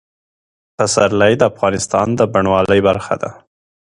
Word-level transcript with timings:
پسرلی 0.75 1.33
د 1.37 1.41
افغانستان 1.51 2.07
د 2.15 2.21
بڼوالۍ 2.33 2.79
برخه 2.87 3.15
ده. 3.21 3.31